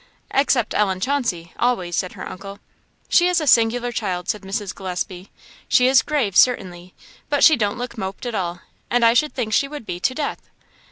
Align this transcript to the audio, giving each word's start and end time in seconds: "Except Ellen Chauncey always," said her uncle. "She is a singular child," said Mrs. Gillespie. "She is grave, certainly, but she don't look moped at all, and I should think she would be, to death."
"Except 0.31 0.73
Ellen 0.73 0.99
Chauncey 0.99 1.53
always," 1.59 1.95
said 1.95 2.13
her 2.13 2.27
uncle. 2.27 2.57
"She 3.07 3.27
is 3.27 3.39
a 3.39 3.45
singular 3.45 3.91
child," 3.91 4.29
said 4.29 4.41
Mrs. 4.41 4.73
Gillespie. 4.73 5.29
"She 5.67 5.87
is 5.87 6.01
grave, 6.01 6.35
certainly, 6.35 6.95
but 7.29 7.43
she 7.43 7.55
don't 7.55 7.77
look 7.77 7.99
moped 7.99 8.25
at 8.25 8.33
all, 8.33 8.61
and 8.89 9.05
I 9.05 9.13
should 9.13 9.35
think 9.35 9.53
she 9.53 9.67
would 9.67 9.85
be, 9.85 9.99
to 9.99 10.15
death." 10.15 10.49